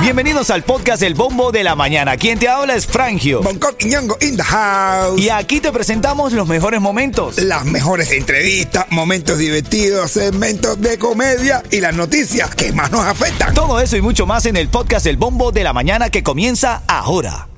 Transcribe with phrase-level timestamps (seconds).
[0.00, 2.16] Bienvenidos al podcast El Bombo de la Mañana.
[2.16, 3.42] Quien te habla es Frangio.
[3.42, 5.20] Bangkok y Ñongo in the house.
[5.20, 7.38] Y aquí te presentamos los mejores momentos.
[7.38, 13.52] Las mejores entrevistas, momentos divertidos, segmentos de comedia y las noticias que más nos afectan.
[13.52, 16.82] Todo eso y mucho más en el podcast El Bombo de la Mañana que comienza
[16.86, 17.48] ahora.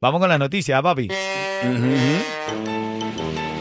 [0.00, 1.08] Vamos con la noticia, papi.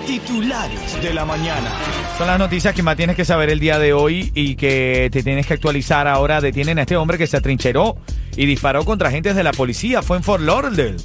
[0.05, 1.71] Titulares de la mañana.
[2.17, 5.21] Son las noticias que más tienes que saber el día de hoy y que te
[5.21, 6.41] tienes que actualizar ahora.
[6.41, 7.95] Detienen a este hombre que se atrincheró
[8.35, 10.01] y disparó contra agentes de la policía.
[10.01, 10.97] Fue en Fort Lauderdale.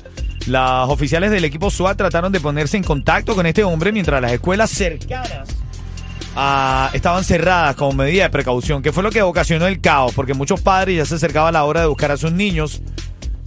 [0.46, 4.32] Las oficiales del equipo SWAT trataron de ponerse en contacto con este hombre mientras las
[4.32, 5.54] escuelas cercanas
[6.34, 10.32] ah, estaban cerradas como medida de precaución, que fue lo que ocasionó el caos, porque
[10.32, 12.80] muchos padres ya se acercaba la hora de buscar a sus niños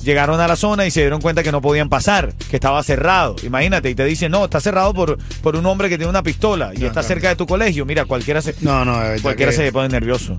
[0.06, 3.36] llegaron a la zona y se dieron cuenta que no podían pasar, que estaba cerrado.
[3.44, 6.72] Imagínate, y te dicen, no, está cerrado por, por un hombre que tiene una pistola
[6.74, 7.86] y está cerca de tu colegio.
[7.86, 10.38] Mira, cualquiera se, No, no, verdad cualquiera se pone nervioso.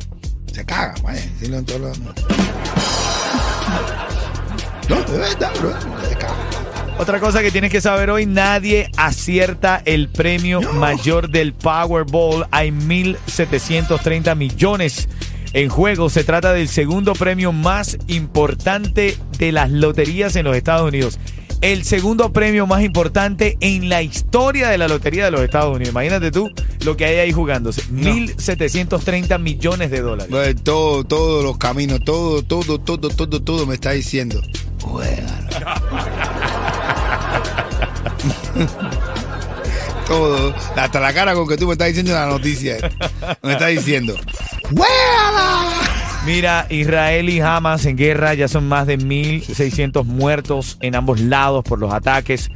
[0.52, 1.98] se caga, vaya, decirlo en todos los...
[4.89, 5.73] No, de verdad, bro,
[6.08, 6.34] se caga.
[6.98, 12.47] Otra cosa que tienes que saber hoy, nadie acierta el premio mayor del Powerball.
[12.53, 15.06] Hay 1.730 millones
[15.56, 16.10] en juego.
[16.10, 21.18] Se trata del segundo premio más importante de las loterías en los Estados Unidos.
[21.62, 25.92] El segundo premio más importante en la historia de la lotería de los Estados Unidos.
[25.92, 26.50] Imagínate tú
[26.84, 27.84] lo que hay ahí jugándose.
[27.84, 30.56] 1.730 millones de dólares.
[30.62, 34.42] Todo, todos los caminos, todo, todo, todo, todo, todo me está diciendo.
[40.06, 42.77] todo, hasta la cara con que tú me estás diciendo la noticia.
[43.42, 44.14] Me está diciendo.
[46.25, 51.64] Mira, Israel y Hamas en guerra, ya son más de 1.600 muertos en ambos lados
[51.64, 52.50] por los ataques.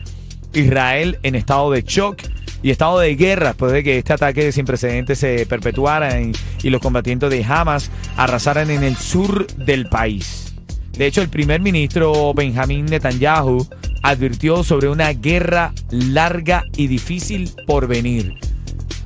[0.52, 2.22] Israel en estado de shock
[2.62, 6.70] y estado de guerra después de que este ataque sin precedentes se perpetuara y, y
[6.70, 10.55] los combatientes de Hamas arrasaran en el sur del país.
[10.92, 13.67] De hecho, el primer ministro Benjamín Netanyahu
[14.02, 18.49] advirtió sobre una guerra larga y difícil por venir.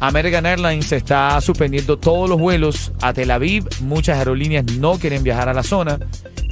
[0.07, 3.65] American Airlines está suspendiendo todos los vuelos a Tel Aviv.
[3.81, 5.99] Muchas aerolíneas no quieren viajar a la zona.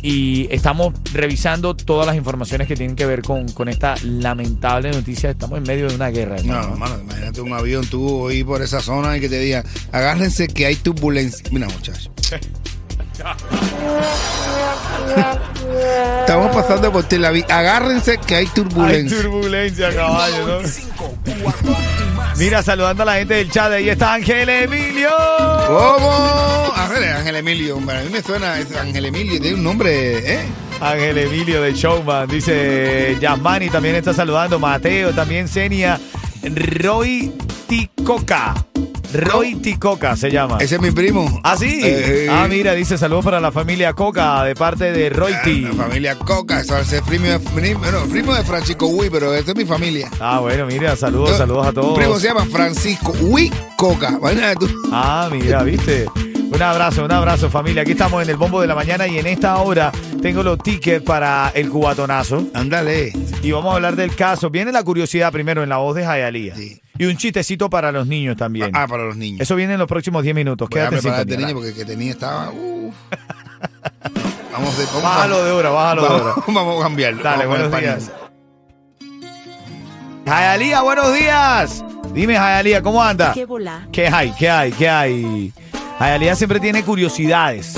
[0.02, 5.30] Y estamos revisando todas las informaciones que tienen que ver con, con esta lamentable noticia.
[5.30, 6.36] Estamos en medio de una guerra.
[6.36, 6.72] No, hermano.
[6.72, 10.66] hermano, imagínate un avión tú ir por esa zona y que te digan, agárrense que
[10.66, 11.46] hay turbulencia.
[11.52, 12.10] Mira, muchachos.
[16.21, 17.45] Estamos pasando por Tel Aviv.
[17.50, 19.23] Agárrense que hay Hay turbulencia.
[19.23, 20.69] turbulencia, caballo, ¿no?
[22.37, 23.73] Mira, saludando a la gente del chat.
[23.73, 25.11] Ahí está Ángel Emilio.
[25.67, 26.73] ¿Cómo?
[26.75, 27.77] Ángel, Ángel Emilio.
[27.77, 29.41] hombre, A mí me suena es Ángel Emilio.
[29.41, 30.41] Tiene un nombre, ¿eh?
[30.81, 32.29] Ángel Emilio de Showman.
[32.29, 34.59] Dice Yasmani también está saludando.
[34.59, 36.00] Mateo, también Senia.
[36.43, 37.33] Roy
[37.69, 38.55] Ticoca.
[39.12, 40.59] Roy Ticoca se llama.
[40.61, 41.41] Ese es mi primo.
[41.43, 41.81] Ah, sí.
[41.83, 45.61] Eh, ah, mira, dice saludos para la familia Coca de parte de Roy T.
[45.61, 49.34] La familia Coca, eso es el primo de, primo, no, primo de Francisco Huy, pero
[49.34, 50.11] esta es mi familia.
[50.21, 52.23] Ah, bueno, mira, saludos, saludos a Un primo todos.
[52.23, 54.19] se llama Francisco Huy Coca.
[54.59, 54.69] Tú.
[54.93, 56.06] Ah, mira, viste.
[56.53, 57.81] Un abrazo, un abrazo familia.
[57.83, 59.91] Aquí estamos en el bombo de la mañana y en esta hora
[60.21, 62.47] tengo los tickets para el cubatonazo.
[62.53, 63.12] Ándale.
[63.43, 64.50] Y vamos a hablar del caso.
[64.50, 66.55] Viene la curiosidad primero en la voz de Jayalía.
[66.55, 66.81] Sí.
[67.02, 68.70] Y un chistecito para los niños también.
[68.74, 69.40] Ah, para los niños.
[69.40, 70.68] Eso viene en los próximos 10 minutos.
[70.70, 72.50] Voy a Quédate preparar este niño porque que tenía estaba.
[72.52, 72.94] uf.
[74.52, 76.34] Vamos de vamos Bájalo de hora, bájalo de hora.
[76.46, 77.22] Vamos, a cambiarlo.
[77.24, 78.12] Dale, Vamos a buenos días.
[80.26, 81.84] Jayalía, buenos días.
[82.14, 83.32] Dime, Jayalía, ¿cómo anda?
[83.32, 83.88] ¿Qué volá?
[83.90, 84.30] ¿Qué hay?
[84.38, 84.70] ¿Qué hay?
[84.70, 85.52] ¿Qué hay?
[85.98, 87.74] Jayalía siempre tiene curiosidades.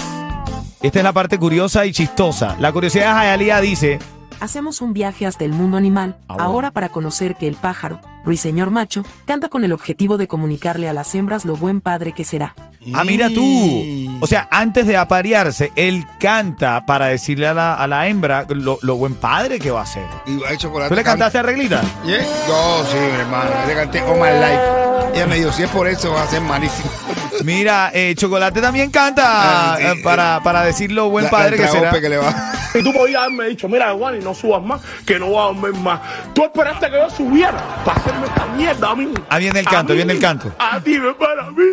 [0.82, 2.56] Esta es la parte curiosa y chistosa.
[2.60, 3.98] La curiosidad de Jayalía dice,
[4.40, 8.70] Hacemos un viaje hasta el mundo animal, Ah, ahora para conocer que el pájaro, ruiseñor
[8.70, 12.54] macho, canta con el objetivo de comunicarle a las hembras lo buen padre que será.
[12.94, 13.42] ah, mira tú.
[13.42, 14.22] Mm.
[14.22, 18.78] O sea, antes de aparearse, él canta para decirle a la, a la hembra lo,
[18.82, 20.04] lo buen padre que va a ser.
[20.26, 20.90] Y va a chocolate.
[20.90, 21.82] ¿Tú le cantaste a Reglita?
[22.04, 22.18] Yeah.
[22.46, 23.50] Yo sí, mi hermano.
[23.66, 25.14] Le canté All My Life.
[25.14, 26.90] Ella me dijo, si es por eso, va a ser malísimo.
[27.44, 29.84] Mira, eh, Chocolate también canta Ah, sí.
[29.86, 31.90] eh, para, para decir lo buen La- padre la que será.
[32.00, 32.52] que le va.
[32.74, 35.42] Y tú podías haberme dicho, mira, Juan, y no subas más, que no voy a
[35.54, 36.00] dormir más.
[36.34, 39.14] Tú esperaste que yo subiera para hacerme esta mierda a mí.
[39.30, 40.52] Ah, viene el canto, mí, viene el canto.
[40.58, 41.64] A ti, mi hermana, a mí.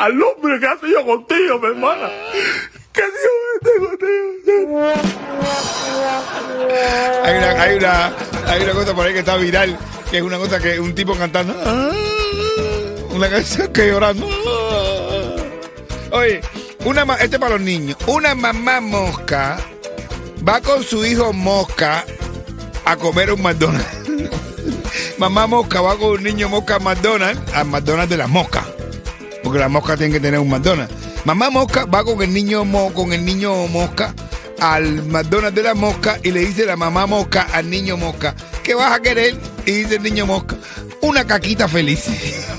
[0.00, 2.08] Al hombre que hace yo contigo, mi hermana.
[2.92, 3.16] Que Dios
[3.60, 4.92] esté contigo.
[7.24, 8.12] Hay una, hay, una,
[8.46, 9.76] hay una cosa por ahí que está viral,
[10.10, 11.54] que es una cosa que un tipo cantando.
[11.64, 11.90] ah,
[13.10, 14.28] Una canción que llorando.
[14.28, 16.16] ah.
[16.16, 16.40] Oye,
[16.84, 17.96] una, este es para los niños.
[18.06, 19.58] Una mamá mosca
[20.48, 22.04] va con su hijo mosca
[22.84, 23.86] a comer un McDonald's.
[25.18, 28.64] mamá mosca va con un niño mosca a McDonald's, al McDonald's de las moscas.
[29.42, 30.94] Porque las moscas tienen que tener un McDonald's.
[31.24, 34.14] Mamá mosca va con el niño mo- con el niño mosca
[34.60, 38.74] al McDonald's de la mosca y le dice la mamá mosca al niño mosca, ¿qué
[38.74, 39.36] vas a querer?
[39.66, 40.56] Y dice el niño mosca,
[41.02, 42.04] una caquita feliz.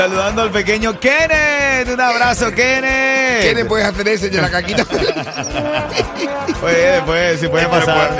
[0.00, 1.92] Saludando al pequeño Kenneth.
[1.92, 3.42] Un abrazo, Kenneth.
[3.42, 4.82] ¿Qué le puedes hacer de la caquita?
[6.60, 8.16] Puede, puede, sí puede ¿Qué puede pasar.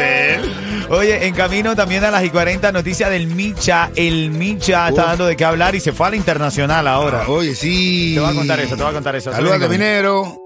[0.91, 3.91] Oye, en camino también a las y 40 noticias del Micha.
[3.97, 7.25] El Micha está dando de qué hablar y se fue a la internacional ahora.
[7.29, 8.12] Oye, sí.
[8.15, 9.33] Te voy a contar eso, te voy a contar eso.
[9.33, 9.85] Salúdate, Solo en camino.
[9.85, 10.37] minero.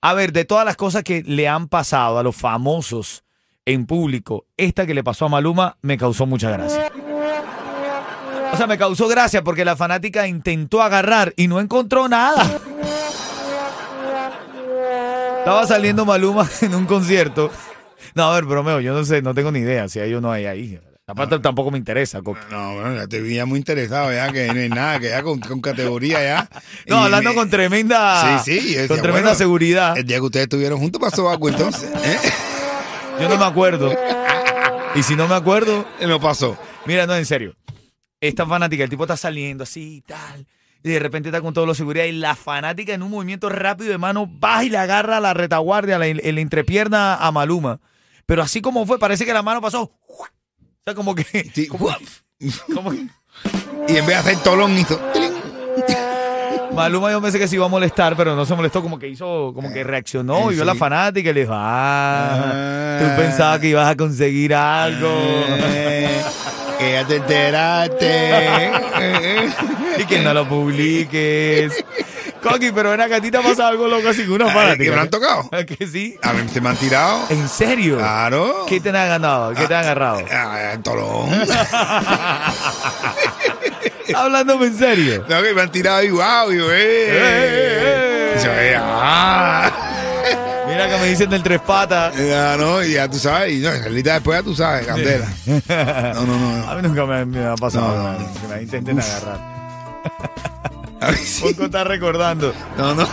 [0.00, 3.22] A ver, de todas las cosas que le han pasado a los famosos
[3.68, 6.90] en público, esta que le pasó a Maluma me causó mucha gracia.
[8.52, 12.44] O sea, me causó gracia porque la fanática intentó agarrar y no encontró nada.
[15.40, 17.50] Estaba saliendo Maluma en un concierto.
[18.14, 20.32] No, a ver, bromeo, yo no sé, no tengo ni idea si hay o no
[20.32, 20.80] hay ahí.
[21.06, 22.20] Aparte tampoco me interesa.
[22.22, 22.40] Coqui.
[22.50, 25.22] No, bueno, ya te vi ya muy interesado, ya que no hay nada, que ya
[25.22, 26.48] con, con categoría ya.
[26.86, 29.96] No, Y hablando me- con tremenda, Sí, sí, decía, con tremenda bueno, seguridad.
[29.96, 31.90] El día que ustedes estuvieron juntos pasó algo entonces.
[32.04, 32.18] ¿eh?
[33.20, 33.92] Yo no me acuerdo.
[34.94, 36.56] Y si no me acuerdo, No pasó.
[36.86, 37.54] Mira, no, en serio.
[38.20, 40.46] Esta fanática, el tipo está saliendo así y tal.
[40.82, 42.04] Y de repente está con todo lo de seguridad.
[42.04, 45.98] Y la fanática en un movimiento rápido de mano baja y le agarra la retaguardia,
[45.98, 47.80] la, la entrepierna a Maluma.
[48.26, 49.92] Pero así como fue, parece que la mano pasó.
[50.08, 50.26] O
[50.84, 51.24] sea, como que.
[51.54, 53.08] Sí, como que-
[53.88, 55.00] Y en vez de hacer tolón hizo.
[56.78, 59.52] Maluma yo pensé que se iba a molestar, pero no se molestó, como que hizo,
[59.54, 62.98] como que reaccionó y vio a la fanática y le dijo, ah, Ah.
[63.00, 65.08] tú pensabas que ibas a conseguir algo.
[65.10, 66.22] Eh,
[66.78, 68.36] que ya te enteraste.
[69.00, 69.48] Eh,
[69.98, 71.84] y que no lo publiques.
[72.42, 74.54] Coqui, pero ven acá, a ti te ha pasado algo loco así con una eh.
[74.54, 74.84] fanática.
[74.84, 75.48] ¿Que me han tocado?
[75.52, 76.16] ¿A que sí?
[76.22, 77.24] A mí se me han tirado.
[77.30, 77.98] ¿En serio?
[77.98, 78.64] Claro.
[78.68, 79.52] ¿Qué te han ganado?
[79.54, 80.22] ¿Qué te han agarrado?
[80.30, 81.30] Ah, el tolón.
[84.14, 85.24] Hablándome en serio.
[85.28, 86.76] No, que me han tirado y wow, yo, eh.
[87.10, 89.70] eh, Y yo, eh, ah.
[90.68, 92.14] Mira que me dicen del tres patas.
[92.16, 95.26] Ya, no, y ya tú sabes, y no, realidad después ya tú sabes, candela.
[96.14, 96.70] No, no, no.
[96.70, 98.40] A mí nunca me, me ha pasado No, no, no, no.
[98.40, 99.38] que me intenten agarrar.
[101.00, 101.42] A mí sí.
[101.42, 102.52] Poco está recordando.
[102.76, 103.06] No, no.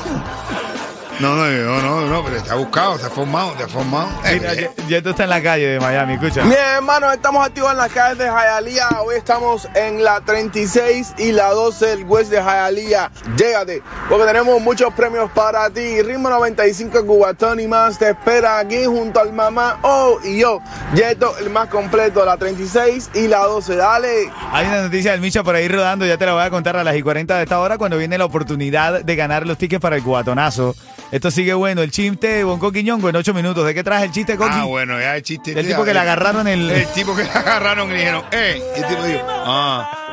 [1.19, 4.09] No, no, no, no, no, pero está buscado, está formado, está formado.
[4.33, 6.43] Mira, Eh, ya, ya tú estás en la calle de Miami, escucha.
[6.43, 9.01] Bien, hermanos, estamos activos en las calles de Hialeah.
[9.01, 13.11] Hoy estamos en la 36 y la 12 del West de Hialeah.
[13.37, 16.01] Llégate, porque tenemos muchos premios para ti.
[16.01, 20.59] Ritmo 95 Cubatón y más te espera aquí junto al mamá Oh y yo.
[20.93, 23.77] Yeto, el más completo, la 36 y la 12.
[23.77, 24.29] Dale.
[24.51, 26.83] Hay una noticia del Micha por ahí rodando, ya te la voy a contar a
[26.83, 29.95] las y 40 de esta hora cuando viene la oportunidad de ganar los tickets para
[29.95, 30.75] el cubatonazo.
[31.15, 33.65] Esto sigue bueno, el chiste de Bonco Quiñongo en 8 minutos.
[33.65, 34.51] ¿De qué traes el chiste, Coqui?
[34.53, 35.53] Ah, bueno, ya el chiste.
[35.53, 36.69] Ya, tipo que le el- agarraron el...
[36.69, 38.61] El tipo que le agarraron y le dijeron, eh.
[38.75, 40.11] Y el tipo dijo, ah.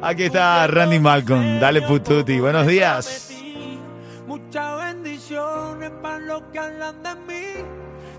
[0.00, 1.58] Aquí está Randy Malcolm.
[1.58, 2.38] Dale pututi.
[2.38, 3.32] Buenos días.
[4.28, 7.42] Muchas bendiciones para los que hablan de mí.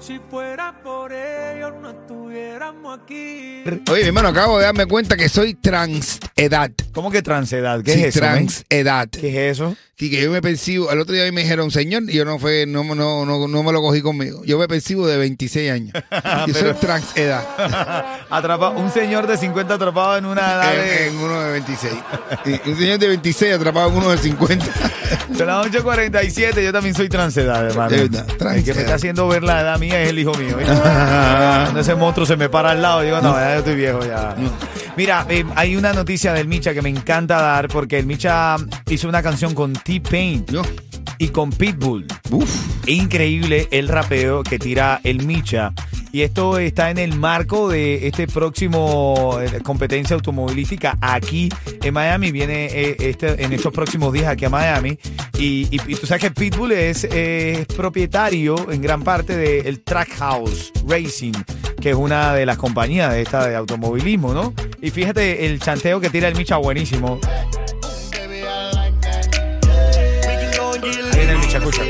[0.06, 3.64] Si fuera por ellos, no estuviéramos aquí.
[3.90, 6.72] Oye, mi hermano, acabo de darme cuenta que soy transedad.
[6.92, 7.82] ¿Cómo que transedad?
[7.84, 8.20] ¿Qué Sí, es eso?
[8.20, 9.08] transedad.
[9.10, 9.78] ¿Qué es eso?
[9.96, 12.66] Sí, que yo me percibo, el otro día me dijeron, señor, y yo no fue,
[12.66, 14.44] no, no, no, no me lo cogí conmigo.
[14.44, 15.94] Yo me percibo de 26 años.
[16.48, 17.46] Yo soy transedad.
[18.30, 21.08] Atrapa, un señor de 50 atrapado en una edad de...
[21.08, 21.94] En, en uno de 26.
[22.46, 24.66] Y un señor de 26 atrapado en uno de 50.
[25.38, 27.90] Son las 8.47, yo también soy transedad, hermano.
[27.92, 28.76] De verdad, El que transedad.
[28.76, 30.58] me está haciendo ver la edad mía es el hijo mío.
[30.66, 34.36] Cuando ese monstruo se me para al lado, digo, no, ya yo estoy viejo ya.
[34.96, 38.56] Mira, eh, hay una noticia del Micha que me encanta dar porque el Micha
[38.90, 40.46] hizo una canción con T-Pain
[41.18, 42.06] y con Pitbull.
[42.32, 42.50] uf,
[42.88, 45.74] Increíble el rapeo que tira el Micha.
[46.16, 51.50] Y esto está en el marco de este próximo eh, competencia automovilística aquí
[51.82, 52.32] en Miami.
[52.32, 55.00] Viene eh, este, en estos próximos días aquí a Miami.
[55.40, 57.08] Y, tú sabes que Pitbull es,
[57.76, 61.34] propietario en gran parte del Trackhouse Racing,
[61.82, 64.54] que es una de las compañías de esta de automovilismo, ¿no?
[64.84, 67.20] Y fíjate el chanteo que tira el Micha buenísimo.
[71.16, 71.82] Viene el Micha, escucha.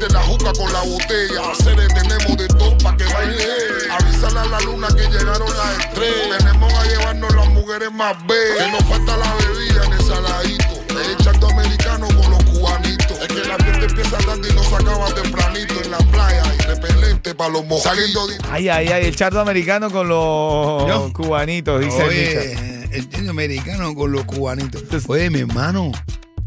[0.00, 1.50] El la juca con la botella.
[1.52, 3.44] Hacer tenemos de todo pa' que baile.
[3.90, 6.38] Avísale a la luna que llegaron las estrellas.
[6.38, 8.56] Tenemos a llevarnos las mujeres más bellas.
[8.58, 10.64] Que nos falta la bebida en el saladito.
[11.10, 13.18] El chanto americano con los cubanitos.
[13.20, 16.42] Es que la fiesta empieza tarde y no se acaba tempranito en la playa.
[16.54, 17.82] Y repelente pa' los mojitos.
[17.82, 18.38] Saliendo de...
[18.50, 21.12] Ay, ay, ay, el chardo americano con los Yo.
[21.12, 22.08] cubanitos, dice el.
[22.08, 24.82] Oye, el chino americano con los cubanitos.
[25.08, 25.92] Oye, mi hermano,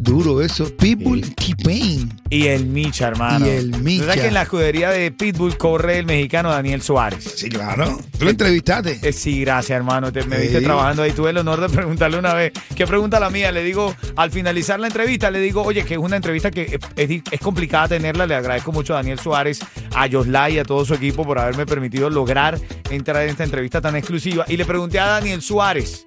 [0.04, 0.70] Duro eso.
[0.76, 2.22] Pitbull, T-Pain.
[2.30, 3.46] Y el Micha, hermano.
[3.46, 4.06] Y el Micha.
[4.06, 7.24] ¿Sabes que en la escudería de Pitbull corre el mexicano Daniel Suárez?
[7.38, 8.00] Sí, claro.
[8.18, 9.00] ¿Tú lo entrevistaste?
[9.02, 10.12] Eh, sí, gracias, hermano.
[10.12, 10.42] Te, me Sí.
[10.44, 11.12] viste trabajando ahí.
[11.14, 12.52] Tuve el honor de preguntarle una vez.
[12.76, 13.52] ¿Qué pregunta la mía?
[13.52, 17.10] Le digo, al finalizar la entrevista, le digo, oye, que es una entrevista que es,
[17.10, 18.28] es es complicada tenerla.
[18.28, 19.60] Le agradezco mucho a Daniel Suárez,
[19.96, 23.80] a Yoslay y a todo su equipo por haberme permitido lograr entrar en esta entrevista
[23.80, 24.44] tan exclusiva.
[24.50, 26.06] Y le pregunté a Daniel Suárez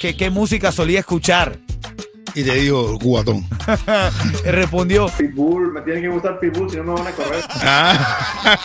[0.00, 1.58] que qué música solía escuchar.
[2.38, 3.44] Y te digo, cubatón.
[4.44, 7.44] Respondió, Pitbull, me tiene que gustar Pitbull, si no me van a correr.
[7.60, 8.58] Ah.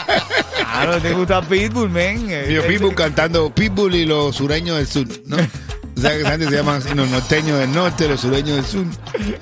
[0.56, 2.28] claro, te gusta Pitbull, men.
[2.28, 5.38] Vio Eh, Pitbull cantando Pitbull y los sureños del sur, ¿no?
[5.38, 8.86] O sea, que gente se llaman así, los norteños del norte, los sureños del sur.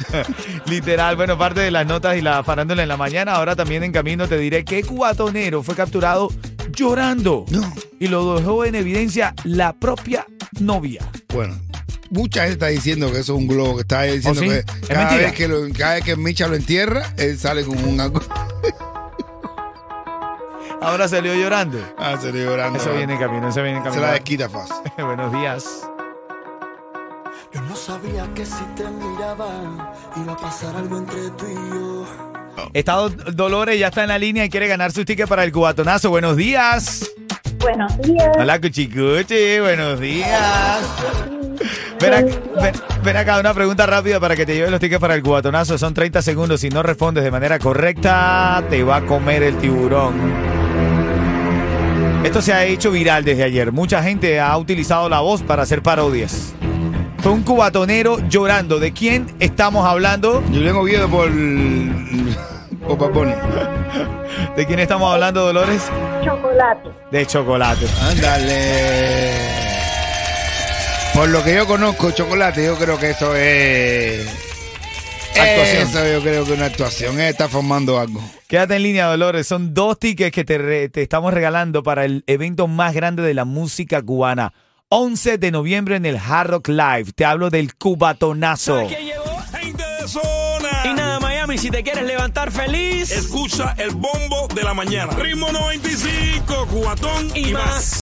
[0.67, 3.33] Literal, bueno, parte de las notas y la farándula en la mañana.
[3.33, 6.29] Ahora también en camino te diré que cubatonero fue capturado
[6.73, 7.45] llorando.
[7.49, 7.73] No.
[7.99, 10.25] Y lo dejó en evidencia la propia
[10.61, 11.05] novia.
[11.33, 11.57] Bueno,
[12.11, 14.49] mucha gente está diciendo que eso es un globo, que está diciendo ¿Oh, sí?
[14.49, 17.77] que ¿Es cada vez que, lo- cada vez que Micha lo entierra, él sale con
[17.83, 17.99] un.
[20.81, 21.77] Ahora salió llorando.
[21.97, 22.79] Ah, se le llorando.
[22.79, 24.07] Eso viene en camino, eso viene en Se camino.
[24.07, 24.75] la desquita fácil.
[24.97, 25.65] Buenos días.
[27.53, 32.07] Yo no sabía que si te miraba iba a pasar algo entre tú y yo.
[32.73, 36.09] Estado Dolores ya está en la línea y quiere ganar sus tickets para el cubatonazo.
[36.09, 37.09] Buenos días.
[37.59, 38.29] Buenos días.
[38.37, 39.59] Hola, Cuchicuchi.
[39.59, 40.79] Buenos días.
[42.01, 45.15] Ven acá, ven- ven acá, una pregunta rápida para que te lleves los tickets para
[45.15, 45.77] el cubatonazo.
[45.77, 46.61] Son 30 segundos.
[46.61, 50.13] Si no respondes de manera correcta, te va a comer el tiburón.
[52.23, 53.71] Esto se ha hecho viral desde ayer.
[53.71, 56.53] Mucha gente ha utilizado la voz para hacer parodias.
[57.19, 58.79] Fue un cubatonero llorando.
[58.79, 60.41] ¿De quién estamos hablando?
[60.47, 61.29] Julián Oviedo por.
[62.87, 63.33] por Paponi.
[64.55, 65.83] ¿De quién estamos hablando, Dolores?
[66.23, 66.89] Chocolate.
[67.11, 67.85] De chocolate.
[68.09, 69.70] Ándale.
[71.13, 74.27] Por lo que yo conozco, Chocolate, yo creo que eso es.
[75.31, 75.87] Actuación.
[75.87, 77.19] Eso yo creo que una actuación.
[77.19, 78.21] Él está formando algo.
[78.47, 79.47] Quédate en línea, Dolores.
[79.47, 83.33] Son dos tickets que te, re- te estamos regalando para el evento más grande de
[83.33, 84.53] la música cubana.
[84.89, 87.11] 11 de noviembre en el Hard Rock Live.
[87.15, 88.85] Te hablo del cubatonazo.
[88.87, 89.23] ¿Quién llegó?
[89.57, 90.69] Gente de zona.
[90.85, 95.13] Y nada, Miami, si te quieres levantar feliz Escucha el bombo de la mañana.
[95.13, 97.65] Ritmo 95, cuatón y, y más.
[97.65, 97.99] más.